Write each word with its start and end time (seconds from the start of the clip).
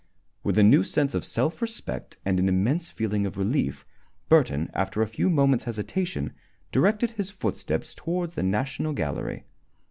With 0.43 0.57
a 0.57 0.63
new 0.63 0.83
sense 0.83 1.13
of 1.13 1.23
self 1.23 1.61
respect 1.61 2.17
and 2.25 2.39
an 2.39 2.49
immense 2.49 2.89
feeling 2.89 3.27
of 3.27 3.37
relief, 3.37 3.85
Burton, 4.29 4.71
after 4.73 5.03
a 5.03 5.07
few 5.07 5.29
moments' 5.29 5.65
hesitation, 5.65 6.33
directed 6.71 7.11
his 7.11 7.29
footsteps 7.29 7.93
towards 7.93 8.33
the 8.33 8.41
National 8.41 8.93
Gallery. 8.93 9.43